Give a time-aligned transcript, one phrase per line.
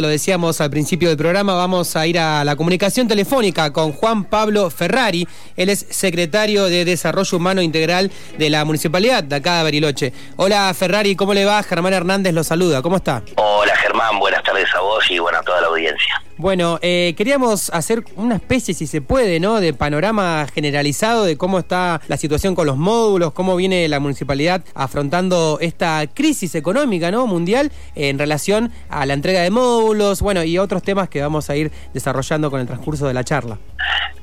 [0.00, 4.24] Lo decíamos al principio del programa, vamos a ir a la comunicación telefónica con Juan
[4.24, 5.26] Pablo Ferrari.
[5.56, 10.12] Él es secretario de Desarrollo Humano Integral de la Municipalidad de acá de Bariloche.
[10.36, 11.62] Hola Ferrari, ¿cómo le va?
[11.62, 13.22] Germán Hernández lo saluda, ¿cómo está?
[13.36, 16.22] Hola Germán, buenas tardes a vos y bueno a toda la audiencia.
[16.36, 19.60] Bueno, eh, queríamos hacer una especie, si se puede, ¿no?
[19.60, 24.64] De panorama generalizado de cómo está la situación con los módulos, cómo viene la municipalidad
[24.74, 27.28] afrontando esta crisis económica, ¿no?
[27.28, 29.83] Mundial en relación a la entrega de módulos
[30.20, 33.58] bueno, y otros temas que vamos a ir desarrollando con el transcurso de la charla.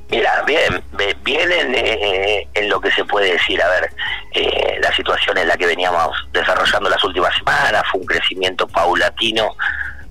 [0.09, 0.83] Mira, bien,
[1.23, 3.89] vienen eh, en lo que se puede decir, a ver,
[4.33, 9.55] eh, la situación en la que veníamos desarrollando las últimas semanas fue un crecimiento paulatino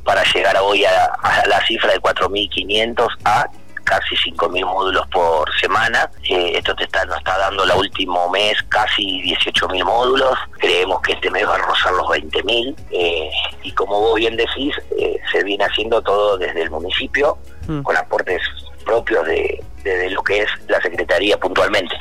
[0.05, 3.47] para llegar hoy a, la cifra de 4.500 a
[3.91, 6.09] casi 5.000 módulos por semana.
[6.23, 10.39] Eh, esto te está, nos está dando el último mes casi 18.000 módulos.
[10.59, 12.77] Creemos que este mes va a rozar los 20.000.
[12.93, 13.31] Eh,
[13.65, 17.83] y como vos bien decís, eh, se viene haciendo todo desde el municipio, mm.
[17.83, 18.41] con aportes
[18.85, 21.97] propios de, de lo que es la Secretaría puntualmente.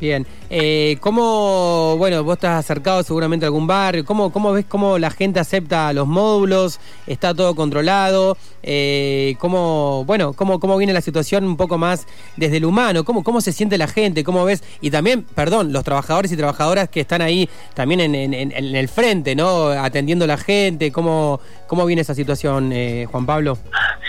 [0.00, 4.96] Bien, eh, ¿cómo, bueno, vos estás acercado seguramente a algún barrio, ¿cómo, cómo ves cómo
[4.96, 6.80] la gente acepta los módulos?
[7.06, 8.38] ¿Está todo controlado?
[8.62, 12.06] Eh, ¿cómo, bueno, cómo, cómo viene la situación un poco más
[12.36, 13.04] desde el humano?
[13.04, 14.24] ¿Cómo, ¿Cómo se siente la gente?
[14.24, 14.64] ¿Cómo ves?
[14.80, 19.68] Y también, perdón, los trabajadores y trabajadoras que están ahí también en, el frente, ¿no?
[19.68, 23.58] Atendiendo a la gente, ¿cómo, cómo viene esa situación, eh, Juan Pablo?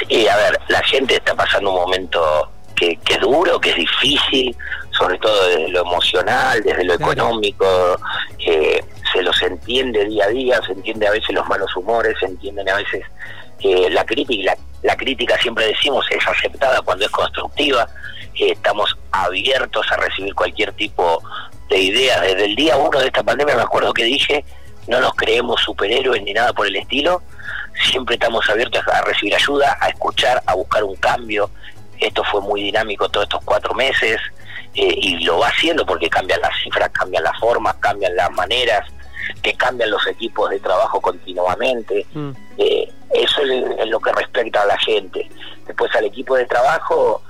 [0.08, 3.76] Sí, a ver, la gente está pasando un momento que, que es duro, que es
[3.76, 4.56] difícil,
[5.02, 7.66] sobre todo desde lo emocional, desde lo económico,
[8.46, 12.28] eh, se los entiende día a día, se entiende a veces los malos humores, se
[12.28, 13.04] entienden a veces
[13.62, 17.88] eh, la crítica, y la, crítica siempre decimos es aceptada cuando es constructiva,
[18.36, 21.24] eh, estamos abiertos a recibir cualquier tipo
[21.68, 22.22] de ideas.
[22.22, 24.46] Desde el día uno de esta pandemia me acuerdo que dije,
[24.88, 27.24] no nos creemos superhéroes ni nada por el estilo,
[27.90, 31.50] siempre estamos abiertos a recibir ayuda, a escuchar, a buscar un cambio.
[32.00, 34.20] Esto fue muy dinámico todos estos cuatro meses.
[34.74, 38.88] Eh, y lo va haciendo porque cambian las cifras, cambian las formas, cambian las maneras,
[39.42, 42.06] que cambian los equipos de trabajo continuamente.
[42.14, 42.32] Mm.
[42.58, 45.30] Eh, eso es, lo que respecta a la gente.
[45.68, 47.22] Después al equipo de trabajo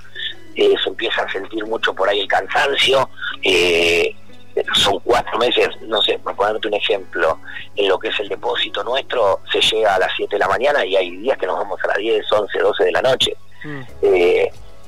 [0.54, 3.10] eh, se empieza a sentir mucho por ahí el cansancio.
[4.74, 7.40] son cuatro meses, no sé, por ponerte un ejemplo,
[7.74, 10.84] en lo que es el depósito nuestro, se llega a las 7 de la mañana
[10.84, 13.36] y hay días que nos vamos a las 10, 11, 12 de la noche.
[13.64, 13.82] Mm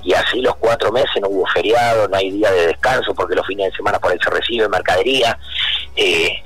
[0.04, 3.46] y así los cuatro meses no hubo feriado, no hay día de descanso porque los
[3.46, 5.38] fines de semana por ahí se recibe mercadería.
[5.96, 6.42] Eh,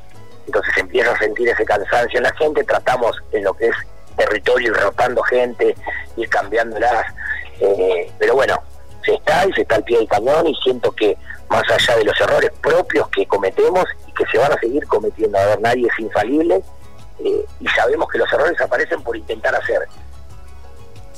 [0.47, 3.77] entonces empieza a sentir ese cansancio en la gente, tratamos en lo que es
[4.17, 5.75] territorio, ir rotando gente,
[6.17, 7.05] ir cambiándolas,
[7.61, 8.57] eh, pero bueno,
[9.05, 11.17] se está y se está al pie del cañón y siento que
[11.51, 15.37] más allá de los errores propios que cometemos y que se van a seguir cometiendo,
[15.37, 16.63] a ver, nadie es infalible
[17.25, 19.81] eh, y sabemos que los errores aparecen por intentar hacer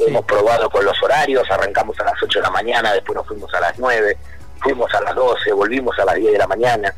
[0.07, 3.53] Hemos probado con los horarios, arrancamos a las 8 de la mañana, después nos fuimos
[3.53, 4.17] a las 9,
[4.63, 6.95] fuimos a las 12, volvimos a las 10 de la mañana.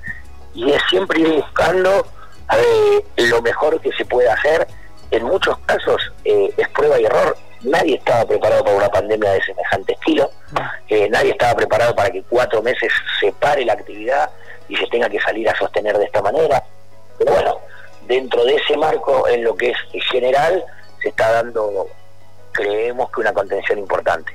[0.54, 2.06] Y es siempre ir buscando
[2.56, 4.68] eh, lo mejor que se puede hacer.
[5.10, 7.36] En muchos casos eh, es prueba y error.
[7.62, 10.30] Nadie estaba preparado para una pandemia de semejante estilo.
[10.88, 14.30] Eh, nadie estaba preparado para que cuatro meses se pare la actividad
[14.68, 16.62] y se tenga que salir a sostener de esta manera.
[17.18, 17.58] Pero bueno,
[18.06, 20.64] dentro de ese marco, en lo que es general,
[21.02, 21.88] se está dando
[22.52, 24.32] creemos que una contención importante.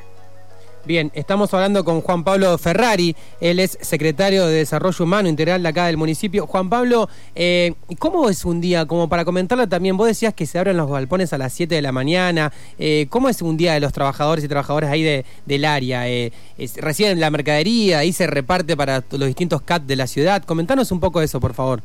[0.88, 5.68] Bien, estamos hablando con Juan Pablo Ferrari, él es secretario de Desarrollo Humano Integral de
[5.68, 6.48] acá del municipio.
[6.48, 8.86] Juan Pablo, eh, ¿cómo es un día?
[8.86, 11.82] Como para comentarlo también, vos decías que se abren los galpones a las 7 de
[11.82, 12.54] la mañana.
[12.80, 16.08] Eh, ¿Cómo es un día de los trabajadores y trabajadoras ahí de, del área?
[16.08, 16.32] Eh,
[16.78, 18.00] ¿Reciben la mercadería?
[18.00, 20.42] ¿Ahí se reparte para los distintos CAT de la ciudad?
[20.46, 21.82] Comentanos un poco eso, por favor.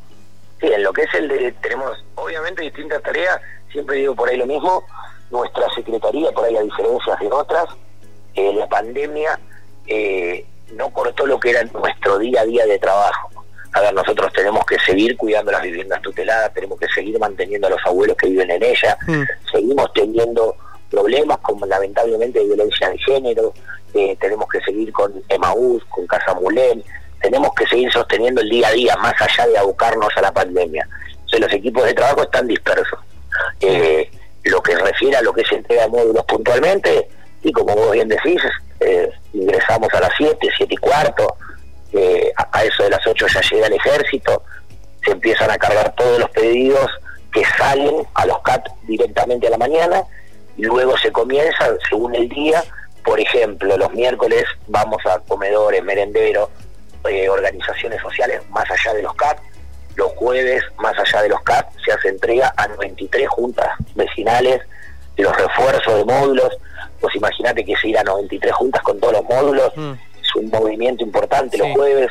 [0.61, 3.41] Sí, en lo que es el de, tenemos obviamente distintas tareas,
[3.73, 4.85] siempre digo por ahí lo mismo,
[5.33, 7.65] nuestra secretaría, por ahí a diferencias de otras,
[8.35, 9.41] eh, la pandemia
[9.87, 13.31] eh, no cortó lo que era nuestro día a día de trabajo.
[13.73, 17.71] A ver, nosotros tenemos que seguir cuidando las viviendas tuteladas, tenemos que seguir manteniendo a
[17.71, 19.23] los abuelos que viven en ellas, mm.
[19.51, 20.55] seguimos teniendo
[20.91, 23.55] problemas como lamentablemente violencia de género,
[23.95, 26.85] eh, tenemos que seguir con Emaús, con Casa Mulén,
[27.23, 30.87] tenemos que seguir sosteniendo el día a día, más allá de abocarnos a la pandemia.
[31.35, 32.99] O los equipos de trabajo están dispersos.
[33.61, 34.11] Eh,
[34.45, 37.09] lo que refiere a lo que se entrega de módulos puntualmente,
[37.43, 38.41] y como vos bien decís,
[38.81, 41.37] eh, ingresamos a las 7, 7 y cuarto,
[42.37, 44.43] a, eso de las 8 ya llega el ejército,
[45.05, 46.91] se empiezan a cargar todos los pedidos
[47.33, 50.03] que salen a los CAT directamente a la mañana,
[50.57, 52.63] y luego se comienza, según el día,
[53.05, 56.49] por ejemplo, los miércoles vamos a comedores, merenderos,
[57.09, 59.39] eh, organizaciones sociales más allá de los CAT,
[59.97, 63.69] los jueves, más allá de los CAP, se hace entrega a 93 juntas
[64.07, 64.61] vecinales
[65.17, 66.57] los refuerzos de módulos.
[67.01, 69.93] Pues imagínate que se ir a 93 juntas con todos los módulos, mm.
[70.21, 72.11] es un movimiento importante los jueves.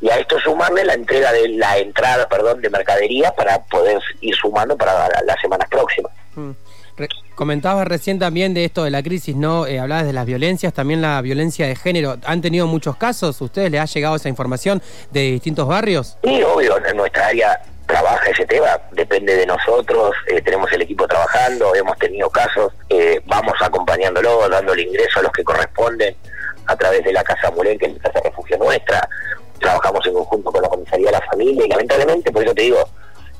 [0.00, 4.34] Y a esto sumarle la entrega de la entrada, perdón, de mercadería para poder ir
[4.36, 6.12] sumando para las semanas próximas.
[6.36, 6.52] Mm.
[7.34, 9.66] comentabas recién también de esto de la crisis, ¿no?
[9.66, 12.16] Eh, hablabas de las violencias, también la violencia de género.
[12.26, 13.40] ¿Han tenido muchos casos?
[13.40, 14.80] ¿Ustedes les ha llegado esa información
[15.10, 16.16] de distintos barrios?
[16.22, 21.08] Sí, obvio, en nuestra área trabaja ese tema, depende de nosotros, eh, tenemos el equipo
[21.08, 26.14] trabajando, hemos tenido casos, eh, vamos acompañándolo, dándole ingreso a los que corresponden
[26.66, 29.08] a través de la Casa Mulén, que es la casa refugio nuestra,
[29.58, 32.84] trabajamos en conjunto con la Comisaría de la Familia y lamentablemente, por eso te digo,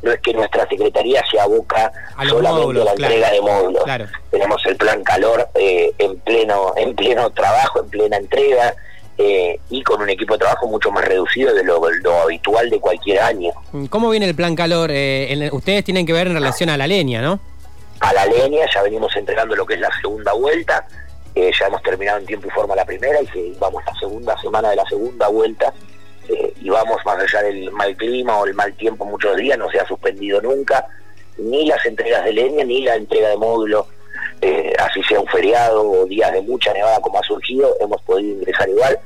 [0.00, 1.93] no es que nuestra Secretaría se aboca
[2.27, 3.85] solamente a la entrega de módulos,
[4.31, 8.75] tenemos el plan calor eh, en pleno en pleno trabajo, en plena entrega,
[9.20, 11.85] eh, y con un equipo de trabajo mucho más reducido de lo,
[12.23, 13.50] habitual de cualquier año.
[13.91, 14.91] ¿Cómo viene el plan calor?
[14.93, 17.41] Eh, ustedes tienen que ver en relación a la leña, ¿no?
[17.99, 20.87] A la leña, ya venimos entregando lo que es la segunda vuelta,
[21.35, 24.41] eh, ya hemos terminado en tiempo y forma la primera y que vamos la segunda
[24.41, 25.75] semana de la segunda vuelta
[26.61, 29.81] y vamos más allá del mal clima o el mal tiempo muchos días, no se
[29.81, 30.87] ha suspendido nunca
[31.38, 33.87] ni las entregas de leña ni la entrega de módulos
[34.88, 38.69] así sea un feriado o días de mucha nevada como ha surgido, hemos podido ingresar
[38.69, 38.99] igual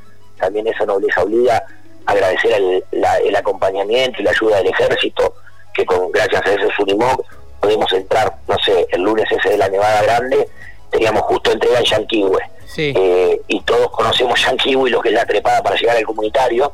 [0.42, 1.64] también eso nos les obliga
[2.04, 2.52] a agradecer
[2.90, 5.34] el, acompañamiento y la ayuda del ejército,
[5.72, 7.24] que con gracias a ese Sunimog
[7.60, 10.48] podemos entrar, no sé, el lunes ese de la Nevada Grande,
[10.90, 12.40] teníamos justo entrega en Yanquihue.
[12.76, 16.72] Eh, y todos conocemos Yanquihue y lo que es la trepada para llegar al comunitario,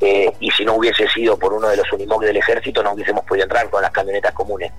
[0.00, 3.22] eh, y si no hubiese sido por uno de los Unimog del ejército, no hubiésemos
[3.26, 4.72] podido entrar con las camionetas comunes.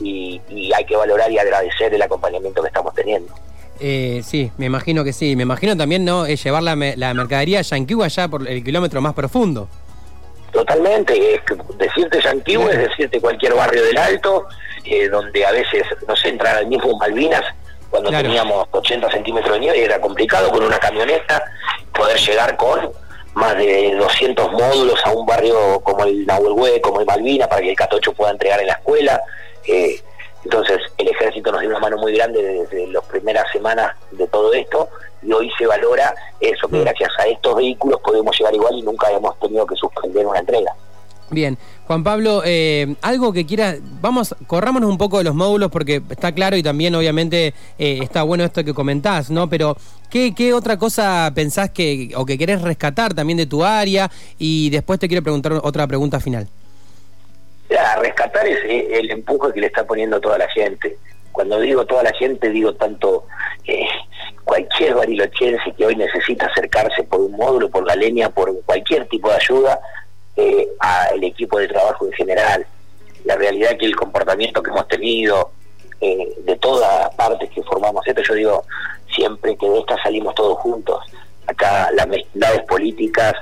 [0.00, 3.32] Y hay que valorar y agradecer el acompañamiento que estamos teniendo.
[3.80, 5.36] Eh, sí, me imagino que sí.
[5.36, 9.00] Me imagino también no es llevar la, la mercadería a Yanquiwa allá por el kilómetro
[9.00, 9.68] más profundo.
[10.52, 11.34] Totalmente.
[11.34, 11.40] Es
[11.76, 14.46] decirte Yanquiwa es decirte cualquier barrio del Alto,
[14.84, 17.44] eh, donde a veces, no sé, entrar al mismo Malvinas,
[17.90, 21.42] cuando teníamos 80 centímetros de nieve, era complicado con una camioneta
[21.92, 22.90] poder llegar con
[23.34, 27.70] más de 200 módulos a un barrio como el Nahuelhue, como el Malvinas, para que
[27.70, 29.20] el Catocho pueda entregar en la escuela.
[29.68, 30.00] Eh,
[30.44, 34.52] entonces, el ejército nos dio una mano muy grande desde las primeras semanas de todo
[34.54, 34.88] esto
[35.22, 36.80] y hoy se valora eso, que mm.
[36.80, 40.72] gracias a estos vehículos podemos llegar igual y nunca hemos tenido que suspender una entrega.
[41.30, 46.00] Bien, Juan Pablo, eh, algo que quiera, vamos, corrámonos un poco de los módulos porque
[46.08, 49.50] está claro y también obviamente eh, está bueno esto que comentás, ¿no?
[49.50, 49.76] Pero
[50.08, 54.10] ¿qué, ¿qué otra cosa pensás que o que querés rescatar también de tu área?
[54.38, 56.48] Y después te quiero preguntar otra pregunta final
[58.00, 60.96] rescatar es el empuje que le está poniendo toda la gente.
[61.32, 63.26] Cuando digo toda la gente, digo tanto
[63.64, 63.86] eh,
[64.44, 69.28] cualquier barilochense que hoy necesita acercarse por un módulo, por la leña, por cualquier tipo
[69.28, 69.80] de ayuda,
[70.36, 72.66] eh, al equipo de trabajo en general.
[73.24, 75.50] La realidad que el comportamiento que hemos tenido
[76.00, 78.64] eh, de todas partes que formamos esto, yo digo
[79.14, 81.04] siempre que de esta salimos todos juntos.
[81.46, 83.34] Acá las mezquindades políticas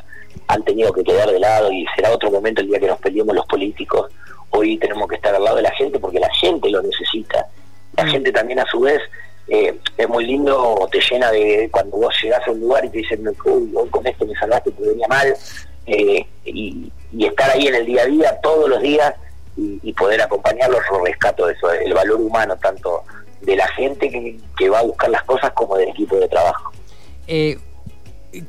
[0.48, 3.34] han tenido que quedar de lado y será otro momento el día que nos peleemos
[3.34, 4.10] los políticos.
[4.50, 7.46] Hoy tenemos que estar al lado de la gente porque la gente lo necesita.
[7.96, 8.08] La mm.
[8.08, 9.00] gente también a su vez
[9.48, 12.98] eh, es muy lindo, te llena de cuando vos llegás a un lugar y te
[12.98, 15.34] dicen, uy, hoy con esto me salvaste, te venía mal,
[15.86, 19.14] eh, y, estar ahí en el día a día, todos los días,
[19.56, 23.04] y, poder acompañarlos, rescato de eso, el valor humano tanto
[23.40, 26.72] de la gente que, que va a buscar las cosas como del equipo de trabajo.
[27.26, 27.56] Eh,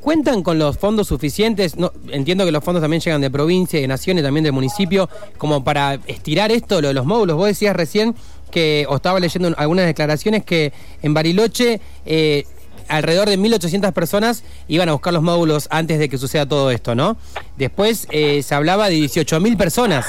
[0.02, 1.78] ¿Cuentan con los fondos suficientes?
[1.78, 5.64] No, entiendo que los fondos también llegan de provincia, de naciones, también del municipio, como
[5.64, 7.38] para estirar esto, lo de los módulos.
[7.38, 8.16] Vos decías recién
[8.52, 12.46] que, o estaba leyendo algunas declaraciones, que en Bariloche eh,
[12.88, 16.96] alrededor de 1.800 personas iban a buscar los módulos antes de que suceda todo esto,
[16.96, 17.18] ¿no?
[17.56, 20.06] Después eh, se hablaba de 18.000 personas.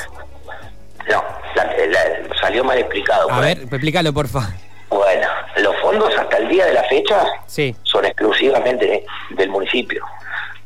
[1.08, 1.22] No,
[2.40, 3.30] salió mal explicado.
[3.30, 4.67] A ver, explícalo, por favor.
[5.88, 7.25] Fondos hasta el día de la fecha
[7.83, 10.04] son exclusivamente del municipio.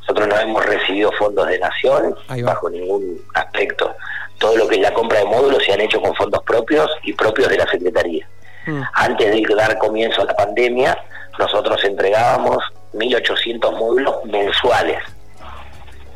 [0.01, 3.95] Nosotros no hemos recibido fondos de nación bajo ningún aspecto.
[4.39, 7.13] Todo lo que es la compra de módulos se han hecho con fondos propios y
[7.13, 8.29] propios de la Secretaría.
[8.67, 8.83] Mm.
[8.95, 10.99] Antes de dar comienzo a la pandemia,
[11.39, 12.59] nosotros entregábamos
[12.93, 14.99] 1.800 módulos mensuales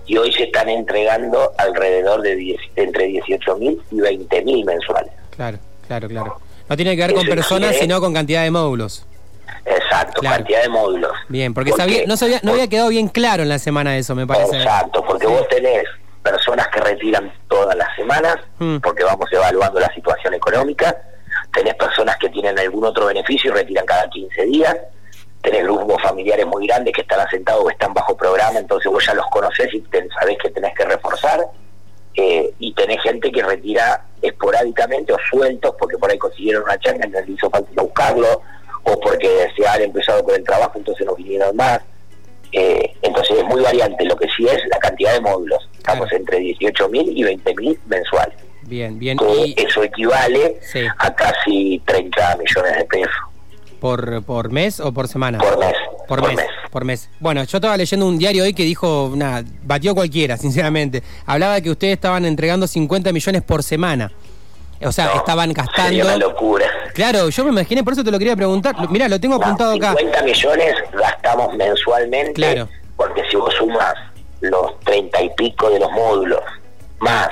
[0.07, 5.13] y hoy se están entregando alrededor de entre 18.000 y 20.000 mensuales.
[5.31, 6.46] Claro, claro, claro.
[6.69, 9.07] No tiene que ver con personas, sino con cantidad de módulos.
[9.65, 11.13] Exacto, cantidad de módulos.
[11.29, 11.71] Bien, porque,
[12.07, 14.59] no, sabía, no había quedado bien claro en la semana eso, me parece.
[14.59, 15.85] Exacto, porque vos tenés
[16.23, 18.79] personas que retiran todas las semanas, hmm.
[18.79, 20.97] porque vamos evaluando la situación económica,
[21.53, 24.77] tenés personas que tienen algún otro beneficio y retiran cada 15 días,
[25.41, 29.15] tenés grupos familiares muy grandes que están asentados o están bajo programa, entonces vos ya
[29.15, 29.85] los conocés y
[30.19, 31.41] sabés que tenés que reforzar.
[32.19, 37.07] eh, y tenés gente que retira esporádicamente o sueltos porque por ahí consiguieron una changa
[37.07, 38.43] y no les hizo falta buscarlo,
[38.85, 41.81] o porque se han empezado con el trabajo entonces no vinieron más.
[42.53, 45.69] Eh, entonces es muy variante, lo que sí es la cantidad de módulos.
[45.77, 48.37] Estamos entre 18.000 y 20.000 mensuales.
[48.63, 49.19] Bien, bien.
[49.45, 49.55] y...
[49.61, 50.59] Eso equivale
[50.99, 53.15] a casi 30 millones de pesos.
[53.81, 55.39] ¿Por, ¿Por mes o por semana?
[55.39, 55.75] Por mes.
[56.09, 57.09] Por, mes, Por mes.
[57.21, 61.03] Bueno, yo estaba leyendo un diario hoy que dijo, nada, batió cualquiera, sinceramente.
[61.25, 64.13] Hablaba de que ustedes estaban entregando 50 millones por semana.
[64.83, 65.89] O sea, estaban gastando.
[65.89, 66.67] Sería una locura.
[66.93, 68.77] Claro, yo me imaginé, por eso te lo quería preguntar.
[68.91, 69.95] Mira, lo tengo apuntado acá.
[69.97, 72.35] 50 millones gastamos mensualmente.
[72.35, 72.69] Claro.
[72.95, 73.95] Porque si vos sumas
[74.43, 76.43] los 30 y pico de los módulos,
[76.99, 77.31] más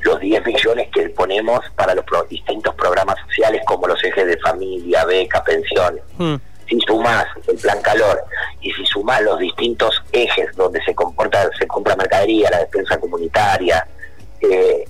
[0.00, 5.04] los 10 millones que ponemos para los distintos programas sociales como los ejes de familia,
[5.04, 6.00] beca, pensiones.
[6.16, 6.36] Hmm.
[6.66, 8.24] Si sumás el plan calor
[8.66, 13.86] y si sumás los distintos ejes donde se comporta, se compra mercadería, la defensa comunitaria,
[14.40, 14.84] eh,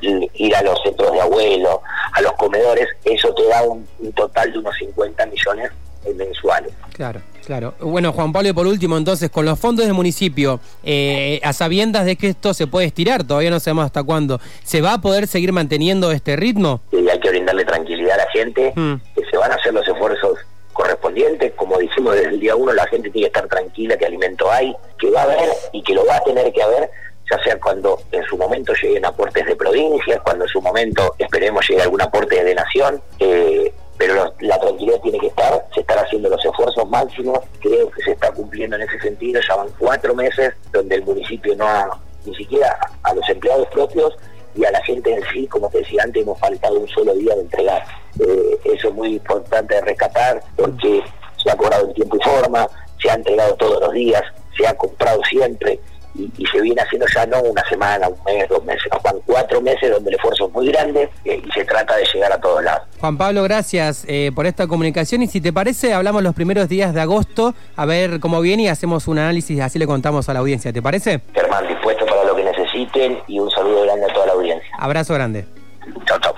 [0.00, 4.58] ir a los centros de abuelo, a los comedores, eso te da un, total de
[4.58, 5.70] unos 50 millones
[6.16, 6.72] mensuales.
[6.94, 7.74] Claro, claro.
[7.78, 12.04] Bueno, Juan Pablo, y por último, entonces, con los fondos del municipio, eh, a sabiendas
[12.04, 15.28] de que esto se puede estirar, todavía no sabemos hasta cuándo, ¿se va a poder
[15.28, 16.80] seguir manteniendo este ritmo?
[16.90, 18.94] Sí, hay que brindarle tranquilidad a la gente, mm.
[19.14, 20.38] que se van a hacer los esfuerzos
[20.82, 24.50] correspondientes, como dijimos desde el día uno, la gente tiene que estar tranquila que alimento
[24.50, 26.90] hay, que va a haber y que lo va a tener que haber
[27.30, 31.66] ya sea cuando en su momento lleguen aportes de provincias, cuando en su momento esperemos
[31.68, 36.28] llegue algún aporte de nación, eh, pero la tranquilidad tiene que estar, se están haciendo
[36.28, 40.52] los esfuerzos máximos, creo que se está cumpliendo en ese sentido, ya van cuatro meses
[40.72, 44.14] donde el municipio no ha, ni siquiera a los empleados propios
[44.56, 47.36] y a la gente en sí, como te decía antes, hemos faltado un solo día
[47.36, 48.01] de entregar.
[48.20, 51.02] Eh, eso es muy importante de rescatar porque
[51.42, 52.68] se ha cobrado en tiempo y forma,
[53.00, 54.22] se ha entregado todos los días,
[54.56, 55.80] se ha comprado siempre
[56.14, 59.90] y, se viene haciendo ya no una semana, un mes, dos meses, van cuatro meses
[59.90, 62.82] donde el esfuerzo es muy grande eh, y se trata de llegar a todos lados.
[63.00, 66.94] Juan Pablo, gracias eh, por esta comunicación y si te parece, hablamos los primeros días
[66.94, 70.40] de agosto a ver cómo viene y hacemos un análisis, así le contamos a la
[70.40, 71.22] audiencia, ¿te parece?
[71.32, 74.68] Germán, dispuesto para lo que necesiten y un saludo grande a toda la audiencia.
[74.78, 75.46] Abrazo grande.
[76.06, 76.34] Chao, chao.